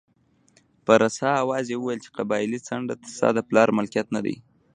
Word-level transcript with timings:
په 0.85 0.93
رسا 1.01 1.31
اواز 1.43 1.65
یې 1.71 1.77
وویل 1.79 1.99
چې 2.05 2.09
قبایلي 2.17 2.59
څنډه 2.67 2.95
ستا 3.15 3.29
د 3.35 3.39
پلار 3.49 3.67
ملکیت 3.77 4.07
نه 4.15 4.21
دی. 4.25 4.35